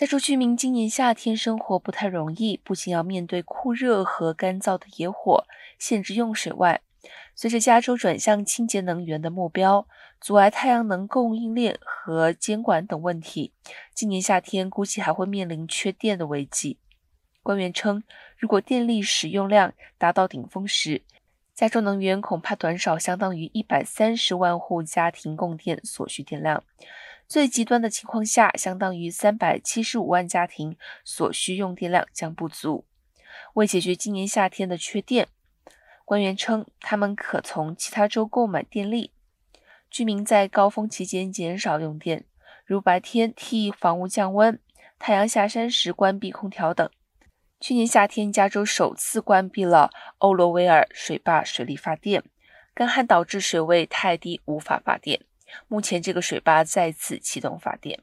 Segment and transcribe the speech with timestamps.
[0.00, 5.44] 加州居民今年夏天生活不太容易，不仅要面对酷热和干燥的野火
[5.78, 6.80] 限制用水外，
[7.34, 9.86] 随着加州转向清洁能源的目标，
[10.18, 13.52] 阻碍太阳能供应链和监管等问题，
[13.92, 16.78] 今年夏天估计还会面临缺电的危机。
[17.42, 18.02] 官员称，
[18.38, 21.02] 如果电力使用量达到顶峰时，
[21.54, 26.64] 加州能源恐怕短少相当于一百三十万户家庭供电所需电量。
[27.30, 32.84] 最极端的情况下，相当于三百七十五万家庭所需用电量将不足。
[33.54, 35.28] 为解决今年夏天的缺电，
[36.04, 39.12] 官员称他们可从其他州购买电力。
[39.88, 42.24] 居民在高峰期间减少用电，
[42.64, 44.58] 如白天替房屋降温、
[44.98, 46.90] 太阳下山时关闭空调等。
[47.60, 52.24] 去年夏天，加州首次关闭了欧罗威尔水坝水力发电，
[52.74, 55.20] 干旱导致水位太低，无法发电。
[55.68, 58.00] 目前，这个水坝再次启动发电。